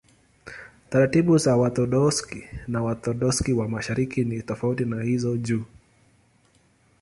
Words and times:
Taratibu 0.89 1.37
za 1.37 1.55
Waorthodoksi 1.57 2.43
na 2.67 2.81
Waorthodoksi 2.83 3.53
wa 3.53 3.67
Mashariki 3.67 4.25
ni 4.25 4.41
tofauti 4.43 4.85
na 4.85 5.03
hizo 5.03 5.37
juu. 5.37 5.63